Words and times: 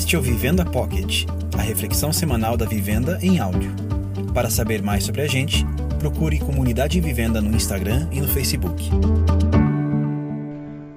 Este 0.00 0.16
é 0.16 0.18
o 0.18 0.22
Vivenda 0.22 0.64
Pocket, 0.64 1.26
a 1.56 1.60
reflexão 1.60 2.10
semanal 2.10 2.56
da 2.56 2.64
vivenda 2.64 3.18
em 3.20 3.38
áudio. 3.38 3.70
Para 4.32 4.48
saber 4.48 4.82
mais 4.82 5.04
sobre 5.04 5.20
a 5.20 5.26
gente, 5.26 5.62
procure 5.98 6.38
Comunidade 6.38 6.98
Vivenda 7.02 7.38
no 7.42 7.54
Instagram 7.54 8.08
e 8.10 8.18
no 8.18 8.26
Facebook. 8.26 8.88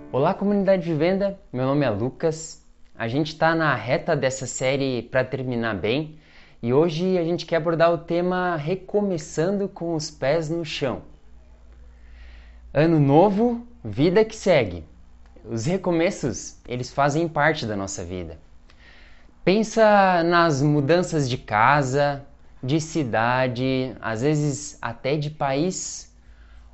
Olá, 0.09 0.33
comunidade 0.33 0.89
Vivenda. 0.89 1.37
Meu 1.51 1.65
nome 1.65 1.85
é 1.85 1.89
Lucas. 1.89 2.63
A 2.97 3.09
gente 3.09 3.33
está 3.33 3.53
na 3.53 3.75
reta 3.75 4.15
dessa 4.15 4.47
série 4.47 5.01
para 5.01 5.25
terminar 5.25 5.75
bem 5.75 6.17
e 6.61 6.73
hoje 6.73 7.17
a 7.17 7.25
gente 7.25 7.45
quer 7.45 7.57
abordar 7.57 7.91
o 7.91 7.97
tema 7.97 8.55
Recomeçando 8.55 9.67
com 9.67 9.95
os 9.95 10.09
pés 10.09 10.49
no 10.49 10.63
chão. 10.63 11.01
Ano 12.73 13.01
novo, 13.01 13.67
vida 13.83 14.23
que 14.23 14.35
segue. 14.35 14.85
Os 15.43 15.65
recomeços, 15.65 16.55
eles 16.65 16.89
fazem 16.89 17.27
parte 17.27 17.65
da 17.65 17.75
nossa 17.75 18.01
vida. 18.05 18.39
Pensa 19.43 20.23
nas 20.23 20.61
mudanças 20.61 21.29
de 21.29 21.37
casa, 21.37 22.25
de 22.63 22.79
cidade, 22.79 23.93
às 23.99 24.21
vezes 24.21 24.77
até 24.81 25.17
de 25.17 25.29
país, 25.29 26.15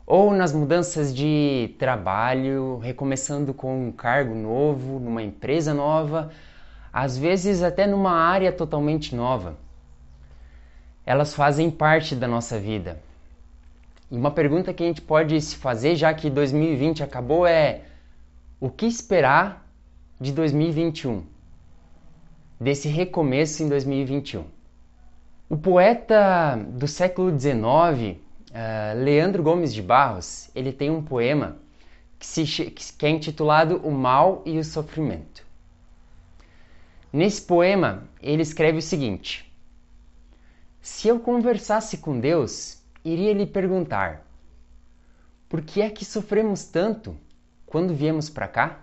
ou 0.06 0.32
nas 0.32 0.54
mudanças 0.54 1.12
de 1.12 1.74
trabalho, 1.80 2.78
recomeçando 2.78 3.56
com 3.56 3.88
um 3.88 3.92
cargo 3.92 4.36
novo, 4.36 5.00
numa 5.00 5.24
empresa 5.24 5.74
nova, 5.74 6.32
às 6.94 7.18
vezes 7.18 7.64
até 7.64 7.88
numa 7.88 8.12
área 8.12 8.52
totalmente 8.52 9.16
nova. 9.16 9.58
Elas 11.04 11.34
fazem 11.34 11.72
parte 11.72 12.16
da 12.16 12.28
nossa 12.28 12.60
vida. 12.60 13.02
E 14.12 14.16
uma 14.16 14.30
pergunta 14.30 14.76
que 14.76 14.84
a 14.84 14.86
gente 14.86 15.02
pode 15.02 15.42
se 15.42 15.56
fazer, 15.56 15.96
já 15.96 16.14
que 16.14 16.30
2020 16.30 17.02
acabou, 17.02 17.48
é: 17.48 17.82
o 18.60 18.70
que 18.70 18.86
esperar 18.86 19.68
de 20.22 20.32
2021? 20.32 21.24
Desse 22.60 22.88
recomeço 22.88 23.64
em 23.64 23.70
2021. 23.70 24.46
O 25.48 25.58
poeta 25.58 26.56
do 26.56 26.88
século 26.88 27.32
XIX, 27.32 27.56
uh, 27.56 28.20
eh, 28.54 28.94
Leandro 28.96 29.42
Gomes 29.42 29.74
de 29.74 29.82
Barros, 29.82 30.50
ele 30.54 30.74
tem 30.74 30.90
um 30.90 31.02
poema 31.02 31.58
que, 32.20 32.26
se, 32.26 32.44
que 32.46 33.06
é 33.06 33.10
intitulado 33.10 33.78
O 33.78 33.92
Mal 33.92 34.44
e 34.46 34.60
o 34.60 34.64
Sofrimento. 34.64 35.46
Nesse 37.12 37.42
poema, 37.42 38.04
ele 38.22 38.42
escreve 38.42 38.80
o 38.80 38.82
seguinte: 38.82 39.52
Se 40.82 41.08
eu 41.08 41.20
conversasse 41.20 41.98
com 41.98 42.20
Deus, 42.20 42.84
iria 43.04 43.34
lhe 43.34 43.46
perguntar: 43.46 44.26
Por 45.48 45.62
que 45.62 45.82
é 45.82 45.90
que 45.90 46.04
sofremos 46.04 46.66
tanto? 46.66 47.18
quando 47.70 47.94
viemos 47.94 48.30
para 48.30 48.48
cá? 48.48 48.80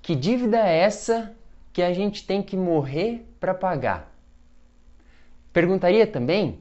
Que 0.00 0.14
dívida 0.14 0.58
é 0.58 0.78
essa 0.78 1.34
que 1.74 1.82
a 1.82 1.92
gente 1.92 2.24
tem 2.24 2.40
que 2.40 2.56
morrer 2.56 3.28
para 3.40 3.52
pagar? 3.52 4.16
Perguntaria 5.52 6.06
também 6.06 6.60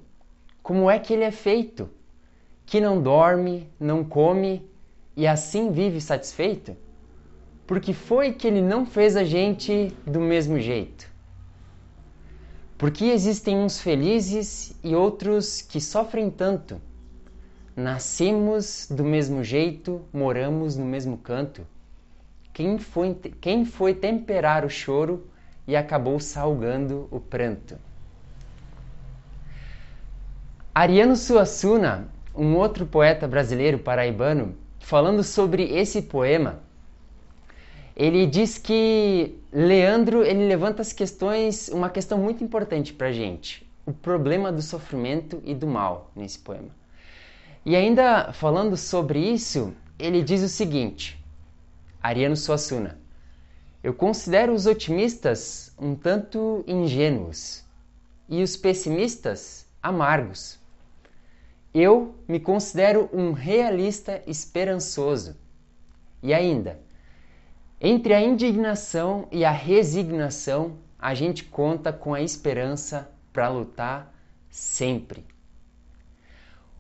como 0.64 0.90
é 0.90 0.98
que 0.98 1.14
ele 1.14 1.24
é 1.24 1.30
feito, 1.30 1.88
que 2.66 2.82
não 2.82 3.00
dorme, 3.00 3.70
não 3.80 4.04
come 4.04 4.68
e 5.16 5.28
assim 5.28 5.72
vive 5.72 6.02
satisfeito? 6.02 6.76
Porque 7.68 7.94
foi 7.94 8.34
que 8.34 8.48
ele 8.48 8.60
não 8.60 8.88
fez 8.88 9.16
a 9.16 9.24
gente 9.24 9.96
do 10.04 10.20
mesmo 10.20 10.60
jeito? 10.60 11.08
Porque 12.76 13.06
existem 13.06 13.56
uns 13.56 13.80
felizes 13.80 14.76
e 14.84 14.96
outros 14.96 15.62
que 15.62 15.80
sofrem 15.80 16.32
tanto? 16.32 16.82
Nascemos 17.76 18.88
do 18.90 19.04
mesmo 19.04 19.44
jeito, 19.44 20.02
moramos 20.12 20.76
no 20.76 20.86
mesmo 20.86 21.20
canto. 21.20 21.68
Quem 22.54 22.78
foi, 22.78 23.16
quem 23.42 23.66
foi 23.66 23.96
temperar 23.96 24.64
o 24.64 24.70
choro 24.70 25.26
e 25.68 25.76
acabou 25.76 26.20
salgando 26.20 27.08
o 27.10 27.20
pranto? 27.20 27.78
Ariano 30.74 31.16
Suassuna, 31.16 32.08
um 32.36 32.56
outro 32.56 32.86
poeta 32.86 33.28
brasileiro 33.28 33.80
paraibano, 33.80 34.56
falando 34.80 35.24
sobre 35.24 35.64
esse 35.64 36.04
poema, 36.04 36.60
ele 37.96 38.26
diz 38.26 38.58
que 38.58 39.36
Leandro 39.52 40.24
ele 40.24 40.48
levanta 40.48 40.82
as 40.82 40.94
questões, 40.94 41.70
uma 41.70 41.90
questão 41.90 42.18
muito 42.18 42.44
importante 42.44 42.94
para 42.94 43.12
gente, 43.12 43.68
o 43.86 43.94
problema 43.94 44.52
do 44.52 44.62
sofrimento 44.62 45.42
e 45.44 45.54
do 45.56 45.68
mal 45.68 46.12
nesse 46.16 46.40
poema. 46.40 46.70
E 47.66 47.76
ainda 47.76 48.32
falando 48.34 48.76
sobre 48.76 49.20
isso, 49.20 49.74
ele 49.98 50.22
diz 50.24 50.42
o 50.42 50.50
seguinte: 50.50 51.23
Ariano 52.04 52.36
Suassuna, 52.36 53.00
eu 53.82 53.94
considero 53.94 54.52
os 54.52 54.66
otimistas 54.66 55.74
um 55.80 55.96
tanto 55.96 56.62
ingênuos 56.68 57.64
e 58.28 58.44
os 58.44 58.58
pessimistas 58.58 59.66
amargos. 59.82 60.60
Eu 61.74 62.14
me 62.28 62.42
considero 62.42 63.10
um 63.14 63.32
realista 63.32 64.22
esperançoso. 64.28 65.38
E 66.22 66.34
ainda, 66.34 66.78
entre 67.80 68.14
a 68.14 68.22
indignação 68.22 69.26
e 69.32 69.46
a 69.46 69.52
resignação, 69.52 70.80
a 71.00 71.14
gente 71.14 71.46
conta 71.46 71.94
com 71.94 72.14
a 72.14 72.22
esperança 72.22 73.10
para 73.32 73.48
lutar 73.48 74.14
sempre. 74.50 75.26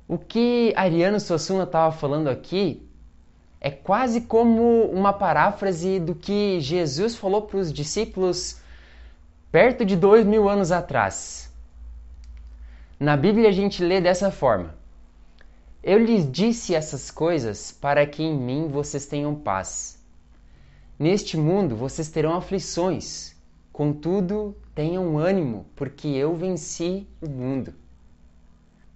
O 0.05 0.17
que 0.17 0.73
Ariano 0.75 1.17
Suassuna 1.17 1.63
estava 1.63 1.95
falando 1.95 2.27
aqui 2.27 2.85
é 3.63 3.71
quase 3.71 4.19
como 4.19 4.83
uma 4.91 5.13
paráfrase 5.13 5.97
do 5.97 6.13
que 6.13 6.59
Jesus 6.59 7.15
falou 7.15 7.43
para 7.43 7.57
os 7.57 7.71
discípulos 7.71 8.57
perto 9.49 9.85
de 9.85 9.95
dois 9.95 10.25
mil 10.25 10.49
anos 10.49 10.69
atrás. 10.69 11.49
Na 12.99 13.15
Bíblia 13.15 13.47
a 13.47 13.53
gente 13.53 13.81
lê 13.81 14.01
dessa 14.01 14.29
forma: 14.29 14.75
Eu 15.81 15.97
lhes 15.97 16.29
disse 16.29 16.75
essas 16.75 17.09
coisas 17.09 17.71
para 17.71 18.05
que 18.05 18.21
em 18.21 18.37
mim 18.37 18.67
vocês 18.67 19.05
tenham 19.05 19.33
paz. 19.33 19.97
Neste 20.99 21.37
mundo 21.37 21.73
vocês 21.73 22.09
terão 22.09 22.35
aflições, 22.35 23.33
contudo 23.71 24.53
tenham 24.75 25.17
ânimo, 25.17 25.65
porque 25.73 26.09
eu 26.09 26.35
venci 26.35 27.07
o 27.21 27.29
mundo. 27.29 27.73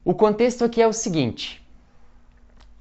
O 0.03 0.13
contexto 0.13 0.65
aqui 0.65 0.81
é 0.81 0.87
o 0.87 0.91
seguinte: 0.91 1.65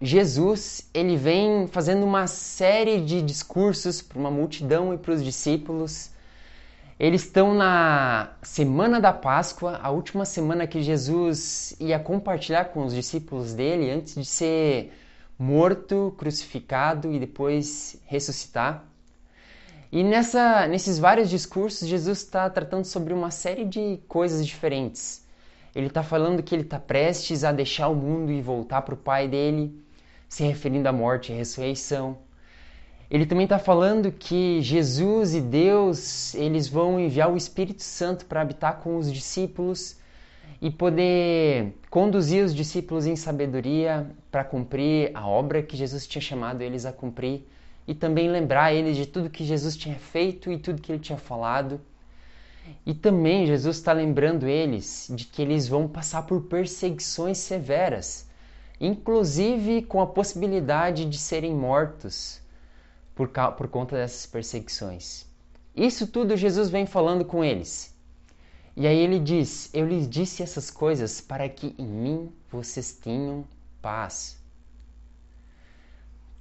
Jesus 0.01 0.89
ele 0.93 1.17
vem 1.17 1.67
fazendo 1.69 2.05
uma 2.05 2.27
série 2.27 3.01
de 3.01 3.23
discursos 3.23 4.03
para 4.03 4.19
uma 4.19 4.31
multidão 4.31 4.93
e 4.93 4.99
para 4.99 5.15
os 5.15 5.25
discípulos. 5.25 6.11
Eles 6.99 7.23
estão 7.23 7.55
na 7.55 8.33
semana 8.43 9.01
da 9.01 9.13
Páscoa, 9.13 9.79
a 9.83 9.91
última 9.91 10.25
semana 10.25 10.67
que 10.67 10.83
Jesus 10.83 11.75
ia 11.81 11.99
compartilhar 11.99 12.67
com 12.67 12.85
os 12.85 12.95
discípulos 12.95 13.55
dele 13.55 13.91
antes 13.91 14.15
de 14.15 14.25
ser 14.25 14.93
morto, 15.39 16.15
crucificado 16.19 17.13
e 17.13 17.19
depois 17.19 18.01
ressuscitar. 18.07 18.85
E 19.91 20.03
nessa, 20.03 20.67
nesses 20.67 20.99
vários 20.99 21.31
discursos, 21.31 21.89
Jesus 21.89 22.19
está 22.19 22.51
tratando 22.51 22.85
sobre 22.85 23.15
uma 23.15 23.31
série 23.31 23.65
de 23.65 23.99
coisas 24.09 24.47
diferentes. 24.47 25.25
Ele 25.75 25.87
está 25.87 26.03
falando 26.03 26.43
que 26.43 26.55
ele 26.55 26.63
está 26.63 26.79
prestes 26.79 27.45
a 27.45 27.53
deixar 27.53 27.89
o 27.89 27.95
mundo 27.95 28.33
e 28.33 28.41
voltar 28.41 28.83
para 28.83 28.95
o 28.95 28.97
Pai 28.97 29.29
dele, 29.29 29.86
se 30.29 30.45
referindo 30.45 30.89
à 30.89 30.93
morte 30.93 31.33
e 31.33 31.37
ressurreição. 31.37 32.19
Ele 33.11 33.25
também 33.25 33.45
está 33.45 33.59
falando 33.59 34.11
que 34.11 34.61
Jesus 34.61 35.35
e 35.35 35.41
Deus 35.41 36.35
eles 36.35 36.69
vão 36.69 36.99
enviar 36.99 37.33
o 37.33 37.37
Espírito 37.37 37.83
Santo 37.83 38.27
para 38.27 38.41
habitar 38.41 38.81
com 38.81 38.97
os 38.97 39.13
discípulos 39.13 39.97
e 40.61 40.71
poder 40.71 41.75
conduzir 41.91 42.45
os 42.45 42.55
discípulos 42.55 43.07
em 43.07 43.15
sabedoria 43.15 44.11
para 44.31 44.43
cumprir 44.43 45.11
a 45.15 45.27
obra 45.27 45.63
que 45.63 45.77
Jesus 45.77 46.07
tinha 46.07 46.23
chamado 46.23 46.63
eles 46.63 46.85
a 46.85 46.93
cumprir 46.93 47.47
e 47.87 47.95
também 47.95 48.29
lembrar 48.29 48.75
eles 48.75 48.97
de 48.97 49.07
tudo 49.07 49.31
que 49.31 49.45
Jesus 49.45 49.77
tinha 49.77 49.97
feito 49.97 50.51
e 50.51 50.59
tudo 50.59 50.83
que 50.83 50.91
ele 50.91 50.99
tinha 50.99 51.19
falado. 51.19 51.81
E 52.85 52.93
também 52.93 53.47
Jesus 53.47 53.77
está 53.77 53.93
lembrando 53.93 54.49
eles 54.49 55.09
de 55.15 55.25
que 55.25 55.41
eles 55.41 55.69
vão 55.69 55.87
passar 55.87 56.23
por 56.23 56.43
perseguições 56.43 57.39
severas, 57.39 58.26
inclusive 58.81 59.83
com 59.83 60.01
a 60.01 60.07
possibilidade 60.07 61.05
de 61.05 61.19
serem 61.19 61.55
mortos 61.55 62.41
por, 63.15 63.29
por 63.29 63.69
conta 63.69 63.97
dessas 63.97 64.27
perseguições. 64.27 65.27
Isso 65.75 66.07
tudo 66.07 66.37
Jesus 66.37 66.71
vem 66.71 66.87
falando 66.87 67.25
com 67.25 67.45
eles. 67.45 67.95
E 68.77 68.87
aí 68.87 68.99
ele 68.99 69.19
diz: 69.19 69.71
Eu 69.73 69.87
lhes 69.87 70.09
disse 70.09 70.43
essas 70.43 70.71
coisas 70.71 71.21
para 71.21 71.49
que 71.49 71.75
em 71.79 71.87
mim 71.87 72.33
vocês 72.51 72.93
tenham 72.93 73.45
paz. 73.81 74.39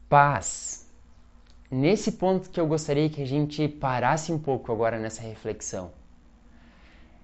Paz. 0.10 0.86
Nesse 1.72 2.14
ponto 2.14 2.50
que 2.50 2.60
eu 2.60 2.68
gostaria 2.68 3.10
que 3.10 3.22
a 3.22 3.26
gente 3.26 3.68
parasse 3.68 4.32
um 4.32 4.40
pouco 4.40 4.72
agora 4.72 5.00
nessa 5.00 5.22
reflexão. 5.22 5.92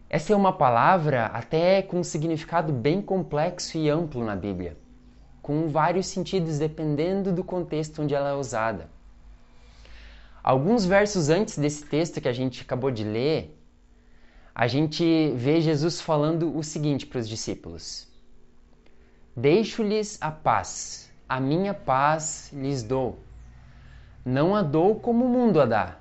Essa 0.09 0.33
é 0.33 0.35
uma 0.35 0.51
palavra 0.51 1.27
até 1.27 1.81
com 1.81 1.99
um 1.99 2.03
significado 2.03 2.73
bem 2.73 3.01
complexo 3.01 3.77
e 3.77 3.89
amplo 3.89 4.25
na 4.25 4.35
Bíblia, 4.35 4.77
com 5.41 5.69
vários 5.69 6.07
sentidos 6.07 6.59
dependendo 6.59 7.31
do 7.31 7.43
contexto 7.43 8.01
onde 8.01 8.13
ela 8.13 8.29
é 8.29 8.33
usada. 8.33 8.89
Alguns 10.43 10.85
versos 10.85 11.29
antes 11.29 11.57
desse 11.57 11.85
texto 11.85 12.19
que 12.19 12.27
a 12.27 12.33
gente 12.33 12.61
acabou 12.61 12.89
de 12.91 13.03
ler, 13.03 13.57
a 14.53 14.67
gente 14.67 15.31
vê 15.35 15.61
Jesus 15.61 16.01
falando 16.01 16.55
o 16.57 16.63
seguinte 16.63 17.05
para 17.05 17.19
os 17.19 17.29
discípulos: 17.29 18.07
Deixo-lhes 19.35 20.17
a 20.19 20.31
paz, 20.31 21.11
a 21.29 21.39
minha 21.39 21.73
paz 21.73 22.49
lhes 22.53 22.83
dou. 22.83 23.19
Não 24.25 24.55
a 24.55 24.61
dou 24.61 24.99
como 24.99 25.25
o 25.25 25.29
mundo 25.29 25.61
a 25.61 25.65
dá. 25.65 25.99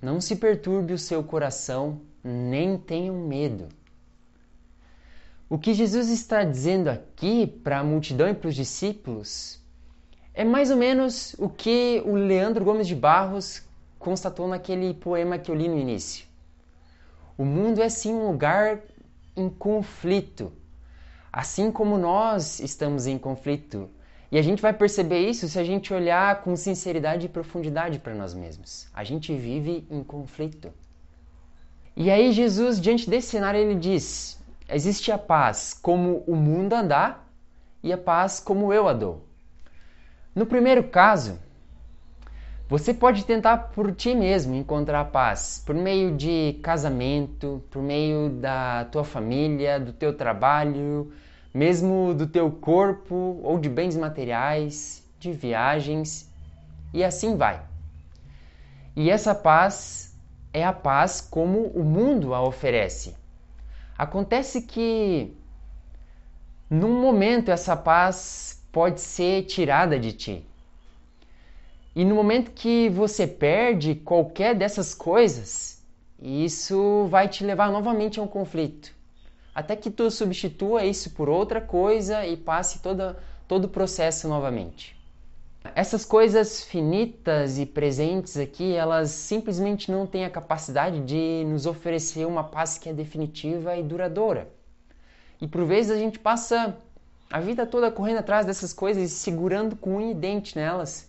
Não 0.00 0.20
se 0.20 0.36
perturbe 0.36 0.92
o 0.92 0.98
seu 0.98 1.22
coração, 1.22 2.00
nem 2.24 2.76
tenham 2.76 3.16
medo. 3.16 3.68
O 5.52 5.58
que 5.58 5.74
Jesus 5.74 6.08
está 6.08 6.44
dizendo 6.44 6.88
aqui 6.88 7.46
para 7.46 7.80
a 7.80 7.84
multidão 7.84 8.26
e 8.26 8.32
para 8.32 8.48
os 8.48 8.54
discípulos 8.54 9.60
é 10.32 10.44
mais 10.44 10.70
ou 10.70 10.78
menos 10.78 11.36
o 11.38 11.46
que 11.46 12.02
o 12.06 12.14
Leandro 12.14 12.64
Gomes 12.64 12.88
de 12.88 12.94
Barros 12.94 13.62
constatou 13.98 14.48
naquele 14.48 14.94
poema 14.94 15.38
que 15.38 15.50
eu 15.50 15.54
li 15.54 15.68
no 15.68 15.78
início. 15.78 16.24
O 17.36 17.44
mundo 17.44 17.82
é 17.82 17.90
sim 17.90 18.14
um 18.14 18.28
lugar 18.28 18.80
em 19.36 19.50
conflito, 19.50 20.50
assim 21.30 21.70
como 21.70 21.98
nós 21.98 22.58
estamos 22.58 23.06
em 23.06 23.18
conflito. 23.18 23.90
E 24.30 24.38
a 24.38 24.42
gente 24.42 24.62
vai 24.62 24.72
perceber 24.72 25.28
isso 25.28 25.46
se 25.46 25.58
a 25.58 25.64
gente 25.64 25.92
olhar 25.92 26.40
com 26.40 26.56
sinceridade 26.56 27.26
e 27.26 27.28
profundidade 27.28 27.98
para 27.98 28.14
nós 28.14 28.32
mesmos. 28.32 28.88
A 28.94 29.04
gente 29.04 29.36
vive 29.36 29.86
em 29.90 30.02
conflito. 30.02 30.72
E 31.94 32.10
aí 32.10 32.32
Jesus, 32.32 32.80
diante 32.80 33.10
desse 33.10 33.28
cenário, 33.28 33.60
ele 33.60 33.74
diz: 33.74 34.40
existe 34.68 35.10
a 35.12 35.18
paz 35.18 35.72
como 35.72 36.24
o 36.26 36.34
mundo 36.34 36.74
andar 36.74 37.28
e 37.82 37.92
a 37.92 37.98
paz 37.98 38.40
como 38.40 38.72
eu 38.72 38.88
a 38.88 38.92
dou. 38.92 39.26
No 40.34 40.46
primeiro 40.46 40.84
caso, 40.84 41.38
você 42.68 42.94
pode 42.94 43.26
tentar 43.26 43.58
por 43.74 43.94
ti 43.94 44.14
mesmo 44.14 44.54
encontrar 44.54 45.04
paz, 45.06 45.62
por 45.66 45.74
meio 45.74 46.16
de 46.16 46.58
casamento, 46.62 47.62
por 47.70 47.82
meio 47.82 48.30
da 48.30 48.86
tua 48.86 49.04
família, 49.04 49.78
do 49.78 49.92
teu 49.92 50.16
trabalho, 50.16 51.12
mesmo 51.52 52.14
do 52.14 52.26
teu 52.26 52.50
corpo 52.50 53.38
ou 53.42 53.58
de 53.58 53.68
bens 53.68 53.94
materiais, 53.94 55.06
de 55.18 55.32
viagens, 55.32 56.32
e 56.94 57.04
assim 57.04 57.36
vai. 57.36 57.60
E 58.96 59.10
essa 59.10 59.34
paz 59.34 60.16
é 60.52 60.64
a 60.64 60.72
paz 60.72 61.20
como 61.20 61.66
o 61.68 61.84
mundo 61.84 62.32
a 62.32 62.42
oferece. 62.42 63.14
Acontece 64.02 64.62
que 64.62 65.32
num 66.68 67.00
momento 67.00 67.52
essa 67.52 67.76
paz 67.76 68.60
pode 68.72 69.00
ser 69.00 69.44
tirada 69.44 69.96
de 69.96 70.12
ti. 70.12 70.44
E 71.94 72.04
no 72.04 72.16
momento 72.16 72.50
que 72.50 72.88
você 72.88 73.28
perde 73.28 73.94
qualquer 73.94 74.56
dessas 74.56 74.92
coisas, 74.92 75.80
isso 76.20 77.06
vai 77.10 77.28
te 77.28 77.44
levar 77.44 77.70
novamente 77.70 78.18
a 78.18 78.24
um 78.24 78.26
conflito. 78.26 78.92
Até 79.54 79.76
que 79.76 79.88
tu 79.88 80.10
substitua 80.10 80.84
isso 80.84 81.10
por 81.10 81.28
outra 81.28 81.60
coisa 81.60 82.26
e 82.26 82.36
passe 82.36 82.80
toda, 82.80 83.22
todo 83.46 83.66
o 83.66 83.68
processo 83.68 84.26
novamente. 84.26 85.00
Essas 85.76 86.04
coisas 86.04 86.64
finitas 86.64 87.56
e 87.56 87.64
presentes 87.64 88.36
aqui, 88.36 88.74
elas 88.74 89.10
simplesmente 89.10 89.92
não 89.92 90.06
têm 90.06 90.24
a 90.24 90.30
capacidade 90.30 91.00
de 91.00 91.44
nos 91.46 91.66
oferecer 91.66 92.26
uma 92.26 92.42
paz 92.42 92.78
que 92.78 92.88
é 92.88 92.92
definitiva 92.92 93.76
e 93.76 93.82
duradoura. 93.82 94.50
E 95.40 95.46
por 95.46 95.64
vezes 95.64 95.92
a 95.92 95.96
gente 95.96 96.18
passa 96.18 96.76
a 97.30 97.40
vida 97.40 97.64
toda 97.64 97.92
correndo 97.92 98.18
atrás 98.18 98.44
dessas 98.44 98.72
coisas 98.72 99.04
e 99.04 99.08
segurando 99.08 99.76
com 99.76 99.96
unha 99.96 100.10
e 100.10 100.14
dente 100.14 100.56
nelas. 100.56 101.08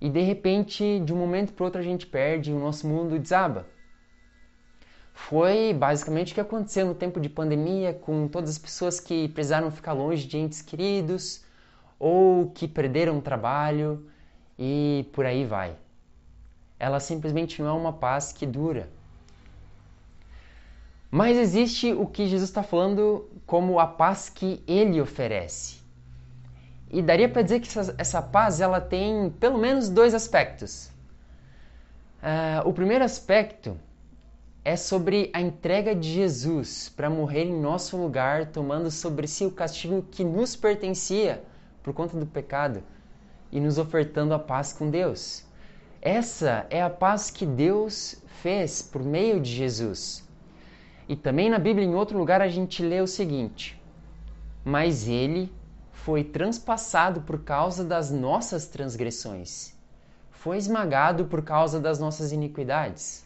E 0.00 0.08
de 0.08 0.20
repente, 0.20 1.00
de 1.00 1.12
um 1.12 1.16
momento 1.16 1.52
para 1.52 1.64
outro, 1.64 1.80
a 1.80 1.84
gente 1.84 2.06
perde 2.06 2.52
e 2.52 2.54
o 2.54 2.60
nosso 2.60 2.86
mundo 2.86 3.18
desaba. 3.18 3.66
Foi 5.12 5.74
basicamente 5.74 6.30
o 6.30 6.34
que 6.34 6.40
aconteceu 6.40 6.86
no 6.86 6.94
tempo 6.94 7.18
de 7.18 7.28
pandemia 7.28 7.92
com 7.92 8.28
todas 8.28 8.50
as 8.50 8.58
pessoas 8.58 9.00
que 9.00 9.28
precisaram 9.28 9.68
ficar 9.72 9.92
longe 9.92 10.26
de 10.28 10.38
entes 10.38 10.62
queridos 10.62 11.44
ou 11.98 12.50
que 12.50 12.68
perderam 12.68 13.20
trabalho 13.20 14.06
e 14.58 15.08
por 15.12 15.26
aí 15.26 15.44
vai. 15.44 15.74
Ela 16.78 17.00
simplesmente 17.00 17.60
não 17.60 17.68
é 17.68 17.72
uma 17.72 17.92
paz 17.92 18.32
que 18.32 18.46
dura. 18.46 18.88
Mas 21.10 21.36
existe 21.36 21.92
o 21.92 22.06
que 22.06 22.26
Jesus 22.26 22.50
está 22.50 22.62
falando 22.62 23.28
como 23.46 23.80
a 23.80 23.86
paz 23.86 24.28
que 24.28 24.62
ele 24.66 25.00
oferece. 25.00 25.78
E 26.90 27.02
daria 27.02 27.28
para 27.28 27.42
dizer 27.42 27.60
que 27.60 27.68
essa, 27.68 27.94
essa, 27.98 28.22
paz 28.22 28.60
ela 28.60 28.80
tem 28.80 29.30
pelo 29.40 29.58
menos 29.58 29.88
dois 29.88 30.14
aspectos. 30.14 30.90
Uh, 32.22 32.68
o 32.68 32.72
primeiro 32.72 33.04
aspecto 33.04 33.76
é 34.64 34.76
sobre 34.76 35.30
a 35.32 35.40
entrega 35.40 35.94
de 35.94 36.12
Jesus 36.12 36.92
para 36.94 37.08
morrer 37.08 37.44
em 37.44 37.60
nosso 37.60 37.96
lugar, 37.96 38.46
tomando 38.46 38.90
sobre 38.90 39.26
si 39.26 39.46
o 39.46 39.50
castigo 39.50 40.02
que 40.10 40.24
nos 40.24 40.56
pertencia 40.56 41.42
por 41.88 41.94
conta 41.94 42.18
do 42.18 42.26
pecado 42.26 42.82
e 43.50 43.58
nos 43.58 43.78
ofertando 43.78 44.34
a 44.34 44.38
paz 44.38 44.74
com 44.74 44.90
Deus. 44.90 45.42
Essa 46.02 46.66
é 46.68 46.82
a 46.82 46.90
paz 46.90 47.30
que 47.30 47.46
Deus 47.46 48.22
fez 48.42 48.82
por 48.82 49.02
meio 49.02 49.40
de 49.40 49.50
Jesus. 49.50 50.22
E 51.08 51.16
também 51.16 51.48
na 51.48 51.58
Bíblia, 51.58 51.86
em 51.86 51.94
outro 51.94 52.18
lugar, 52.18 52.42
a 52.42 52.48
gente 52.48 52.82
lê 52.82 53.00
o 53.00 53.06
seguinte: 53.06 53.80
Mas 54.62 55.08
ele 55.08 55.50
foi 55.90 56.22
transpassado 56.22 57.22
por 57.22 57.42
causa 57.42 57.82
das 57.82 58.10
nossas 58.10 58.66
transgressões, 58.66 59.72
foi 60.30 60.58
esmagado 60.58 61.24
por 61.24 61.42
causa 61.42 61.80
das 61.80 61.98
nossas 61.98 62.32
iniquidades. 62.32 63.24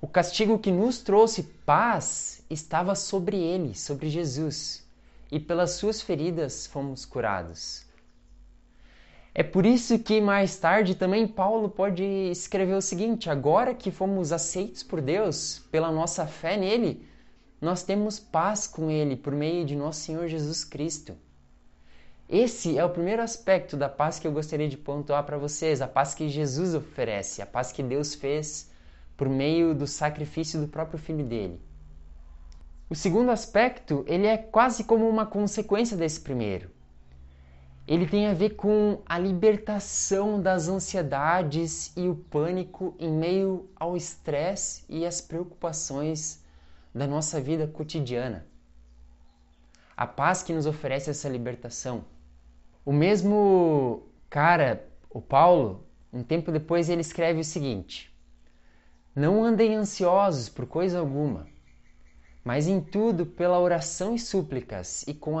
O 0.00 0.08
castigo 0.08 0.58
que 0.58 0.70
nos 0.70 1.02
trouxe 1.02 1.42
paz 1.66 2.42
estava 2.48 2.94
sobre 2.94 3.36
ele, 3.36 3.74
sobre 3.74 4.08
Jesus 4.08 4.85
e 5.30 5.40
pelas 5.40 5.72
suas 5.72 6.00
feridas 6.00 6.66
fomos 6.66 7.04
curados. 7.04 7.84
É 9.34 9.42
por 9.42 9.66
isso 9.66 9.98
que 9.98 10.18
mais 10.18 10.56
tarde 10.56 10.94
também 10.94 11.28
Paulo 11.28 11.68
pode 11.68 12.02
escrever 12.02 12.74
o 12.74 12.80
seguinte: 12.80 13.28
agora 13.28 13.74
que 13.74 13.90
fomos 13.90 14.32
aceitos 14.32 14.82
por 14.82 15.00
Deus 15.00 15.62
pela 15.70 15.92
nossa 15.92 16.26
fé 16.26 16.56
nele, 16.56 17.06
nós 17.60 17.82
temos 17.82 18.18
paz 18.18 18.66
com 18.66 18.90
ele 18.90 19.14
por 19.14 19.34
meio 19.34 19.64
de 19.64 19.76
nosso 19.76 20.00
Senhor 20.00 20.26
Jesus 20.26 20.64
Cristo. 20.64 21.14
Esse 22.28 22.78
é 22.78 22.84
o 22.84 22.90
primeiro 22.90 23.22
aspecto 23.22 23.76
da 23.76 23.88
paz 23.88 24.18
que 24.18 24.26
eu 24.26 24.32
gostaria 24.32 24.68
de 24.68 24.76
pontuar 24.76 25.24
para 25.24 25.38
vocês, 25.38 25.80
a 25.80 25.86
paz 25.86 26.14
que 26.14 26.28
Jesus 26.28 26.74
oferece, 26.74 27.42
a 27.42 27.46
paz 27.46 27.70
que 27.70 27.82
Deus 27.82 28.14
fez 28.14 28.70
por 29.16 29.28
meio 29.28 29.74
do 29.74 29.86
sacrifício 29.86 30.60
do 30.60 30.66
próprio 30.66 30.98
filho 30.98 31.24
dele. 31.24 31.60
O 32.88 32.94
segundo 32.94 33.32
aspecto, 33.32 34.04
ele 34.06 34.28
é 34.28 34.36
quase 34.38 34.84
como 34.84 35.08
uma 35.08 35.26
consequência 35.26 35.96
desse 35.96 36.20
primeiro. 36.20 36.70
Ele 37.84 38.06
tem 38.06 38.28
a 38.28 38.34
ver 38.34 38.50
com 38.50 39.02
a 39.04 39.18
libertação 39.18 40.40
das 40.40 40.68
ansiedades 40.68 41.92
e 41.96 42.08
o 42.08 42.14
pânico 42.14 42.94
em 42.96 43.10
meio 43.10 43.68
ao 43.74 43.96
estresse 43.96 44.84
e 44.88 45.04
às 45.04 45.20
preocupações 45.20 46.40
da 46.94 47.08
nossa 47.08 47.40
vida 47.40 47.66
cotidiana. 47.66 48.46
A 49.96 50.06
paz 50.06 50.44
que 50.44 50.52
nos 50.52 50.66
oferece 50.66 51.10
essa 51.10 51.28
libertação. 51.28 52.04
O 52.84 52.92
mesmo 52.92 54.06
cara, 54.30 54.86
o 55.10 55.20
Paulo, 55.20 55.84
um 56.12 56.22
tempo 56.22 56.52
depois 56.52 56.88
ele 56.88 57.00
escreve 57.00 57.40
o 57.40 57.44
seguinte: 57.44 58.14
Não 59.12 59.42
andem 59.42 59.74
ansiosos 59.74 60.48
por 60.48 60.66
coisa 60.66 61.00
alguma 61.00 61.55
mas 62.46 62.68
em 62.68 62.80
tudo, 62.80 63.26
pela 63.26 63.58
oração 63.58 64.14
e 64.14 64.20
súplicas 64.20 65.02
e 65.08 65.12
com, 65.12 65.34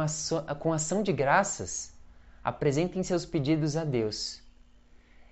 com 0.58 0.72
ação 0.72 1.04
de 1.04 1.12
graças, 1.12 1.94
apresentem 2.42 3.00
seus 3.04 3.24
pedidos 3.24 3.76
a 3.76 3.84
Deus. 3.84 4.42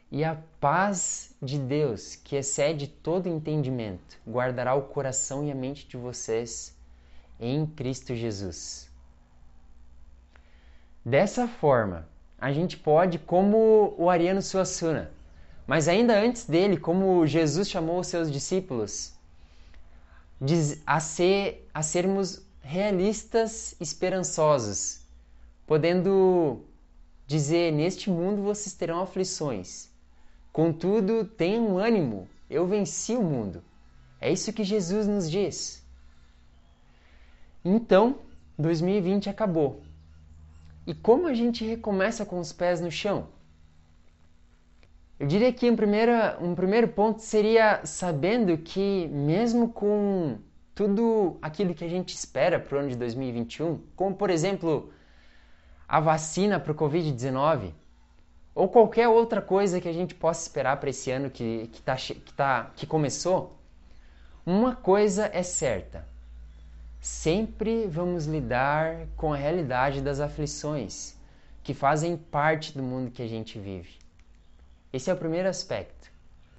E 0.08 0.22
a 0.22 0.40
paz 0.60 1.34
de 1.42 1.58
Deus, 1.58 2.14
que 2.14 2.36
excede 2.36 2.86
todo 2.86 3.28
entendimento, 3.28 4.16
guardará 4.24 4.72
o 4.76 4.82
coração 4.82 5.44
e 5.44 5.50
a 5.50 5.54
mente 5.54 5.88
de 5.88 5.96
vocês 5.96 6.76
em 7.40 7.66
Cristo 7.66 8.14
Jesus. 8.14 8.88
Dessa 11.04 11.48
forma, 11.48 12.08
a 12.38 12.52
gente 12.52 12.76
pode, 12.76 13.18
como 13.18 13.96
o 13.98 14.08
Ariano 14.08 14.40
Suassuna, 14.40 15.10
mas 15.66 15.88
ainda 15.88 16.16
antes 16.16 16.44
dele, 16.44 16.76
como 16.76 17.26
Jesus 17.26 17.68
chamou 17.68 17.98
os 17.98 18.06
seus 18.06 18.30
discípulos, 18.30 19.12
a, 20.86 21.00
ser, 21.00 21.68
a 21.72 21.82
sermos 21.82 22.42
realistas, 22.60 23.74
esperançosos, 23.80 25.00
podendo 25.66 26.60
dizer: 27.26 27.72
Neste 27.72 28.10
mundo 28.10 28.42
vocês 28.42 28.74
terão 28.74 29.00
aflições, 29.00 29.88
contudo, 30.52 31.24
tenham 31.24 31.78
ânimo, 31.78 32.28
eu 32.48 32.66
venci 32.66 33.14
o 33.14 33.22
mundo. 33.22 33.62
É 34.20 34.32
isso 34.32 34.52
que 34.52 34.64
Jesus 34.64 35.06
nos 35.06 35.30
diz. 35.30 35.84
Então, 37.64 38.18
2020 38.58 39.28
acabou. 39.28 39.82
E 40.86 40.94
como 40.94 41.26
a 41.26 41.34
gente 41.34 41.64
recomeça 41.64 42.24
com 42.26 42.38
os 42.38 42.52
pés 42.52 42.80
no 42.80 42.90
chão? 42.90 43.28
Eu 45.18 45.28
diria 45.28 45.52
que 45.52 45.70
um 45.70 45.76
primeiro, 45.76 46.12
um 46.40 46.54
primeiro 46.54 46.88
ponto 46.88 47.20
seria 47.20 47.80
sabendo 47.84 48.58
que, 48.58 49.06
mesmo 49.08 49.68
com 49.68 50.38
tudo 50.74 51.38
aquilo 51.40 51.72
que 51.72 51.84
a 51.84 51.88
gente 51.88 52.14
espera 52.14 52.58
para 52.58 52.76
o 52.76 52.80
ano 52.80 52.88
de 52.88 52.96
2021, 52.96 53.80
como 53.94 54.16
por 54.16 54.28
exemplo 54.28 54.92
a 55.86 56.00
vacina 56.00 56.58
para 56.58 56.72
o 56.72 56.74
Covid-19, 56.74 57.72
ou 58.54 58.68
qualquer 58.68 59.06
outra 59.06 59.40
coisa 59.40 59.80
que 59.80 59.88
a 59.88 59.92
gente 59.92 60.16
possa 60.16 60.42
esperar 60.42 60.78
para 60.78 60.90
esse 60.90 61.10
ano 61.12 61.30
que, 61.30 61.68
que, 61.72 61.80
tá, 61.80 61.94
que, 61.96 62.34
tá, 62.34 62.72
que 62.74 62.86
começou, 62.86 63.56
uma 64.44 64.74
coisa 64.74 65.30
é 65.32 65.44
certa: 65.44 66.08
sempre 67.00 67.86
vamos 67.86 68.26
lidar 68.26 69.06
com 69.16 69.32
a 69.32 69.36
realidade 69.36 70.00
das 70.00 70.18
aflições 70.18 71.16
que 71.62 71.72
fazem 71.72 72.16
parte 72.16 72.76
do 72.76 72.82
mundo 72.82 73.12
que 73.12 73.22
a 73.22 73.28
gente 73.28 73.60
vive. 73.60 74.03
Esse 74.94 75.10
é 75.10 75.12
o 75.12 75.16
primeiro 75.16 75.48
aspecto. 75.48 76.08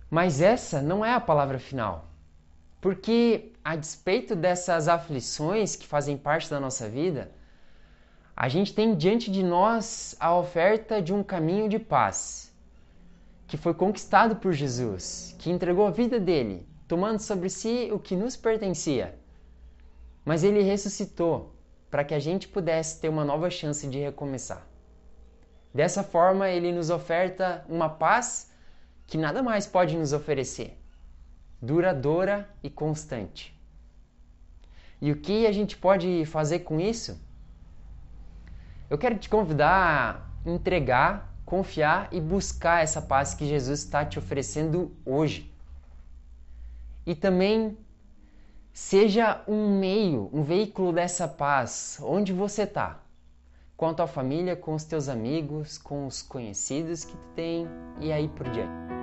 Mas 0.09 0.41
essa 0.41 0.81
não 0.81 1.05
é 1.05 1.13
a 1.13 1.21
palavra 1.21 1.57
final. 1.57 2.11
Porque, 2.81 3.53
a 3.63 3.77
despeito 3.77 4.35
dessas 4.35 4.89
aflições 4.89 5.77
que 5.77 5.87
fazem 5.87 6.17
parte 6.17 6.49
da 6.49 6.59
nossa 6.59 6.89
vida, 6.89 7.31
a 8.35 8.49
gente 8.49 8.73
tem 8.73 8.93
diante 8.93 9.31
de 9.31 9.41
nós 9.41 10.17
a 10.19 10.35
oferta 10.35 11.01
de 11.01 11.13
um 11.13 11.23
caminho 11.23 11.69
de 11.69 11.79
paz, 11.79 12.53
que 13.47 13.55
foi 13.55 13.73
conquistado 13.73 14.35
por 14.35 14.51
Jesus, 14.51 15.33
que 15.39 15.49
entregou 15.49 15.87
a 15.87 15.91
vida 15.91 16.19
dele, 16.19 16.67
tomando 16.89 17.19
sobre 17.19 17.49
si 17.49 17.89
o 17.93 17.97
que 17.97 18.17
nos 18.17 18.35
pertencia. 18.35 19.17
Mas 20.25 20.43
ele 20.43 20.61
ressuscitou 20.61 21.55
para 21.89 22.03
que 22.03 22.13
a 22.13 22.19
gente 22.19 22.49
pudesse 22.49 22.99
ter 22.99 23.07
uma 23.07 23.23
nova 23.23 23.49
chance 23.49 23.87
de 23.87 23.97
recomeçar. 23.97 24.74
Dessa 25.75 26.03
forma, 26.03 26.47
ele 26.47 26.71
nos 26.71 26.89
oferta 26.89 27.65
uma 27.67 27.89
paz 27.89 28.49
que 29.05 29.17
nada 29.17 29.43
mais 29.43 29.67
pode 29.67 29.97
nos 29.97 30.13
oferecer, 30.13 30.79
duradoura 31.61 32.49
e 32.63 32.69
constante. 32.69 33.53
E 35.01 35.11
o 35.11 35.17
que 35.17 35.45
a 35.45 35.51
gente 35.51 35.75
pode 35.75 36.25
fazer 36.27 36.59
com 36.59 36.79
isso? 36.79 37.19
Eu 38.89 38.97
quero 38.97 39.17
te 39.17 39.27
convidar 39.27 40.31
a 40.45 40.49
entregar, 40.49 41.35
confiar 41.45 42.07
e 42.09 42.21
buscar 42.21 42.81
essa 42.81 43.01
paz 43.01 43.33
que 43.33 43.45
Jesus 43.45 43.79
está 43.79 44.05
te 44.05 44.17
oferecendo 44.17 44.95
hoje. 45.05 45.53
E 47.05 47.13
também 47.13 47.77
seja 48.71 49.43
um 49.45 49.77
meio, 49.77 50.29
um 50.31 50.41
veículo 50.41 50.93
dessa 50.93 51.27
paz 51.27 51.99
onde 52.01 52.31
você 52.31 52.63
está 52.63 53.01
com 53.77 53.87
a 53.87 53.93
tua 53.93 54.07
família, 54.07 54.55
com 54.55 54.73
os 54.73 54.83
teus 54.83 55.09
amigos, 55.09 55.77
com 55.77 56.07
os 56.07 56.21
conhecidos 56.21 57.03
que 57.03 57.13
tu 57.13 57.27
tem 57.35 57.67
e 57.99 58.11
aí 58.11 58.27
por 58.27 58.49
diante. 58.49 58.94